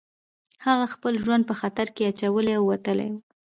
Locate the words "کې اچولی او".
1.95-2.63